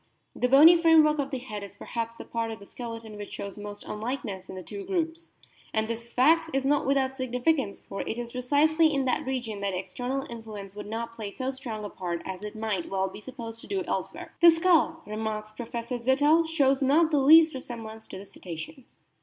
[0.35, 3.59] The bony framework of the head is perhaps the part of the skeleton which shows
[3.59, 5.31] most unlikeness in the two groups.
[5.75, 9.75] And this fact is not without significance, for it is precisely in that region that
[9.75, 13.61] external influence would not play so strong a part as it might well be supposed
[13.61, 18.25] to do elsewhere." The skull," remarks Professor Zittel,* "shows not the least resemblance to the
[18.25, 19.03] Cetaceans."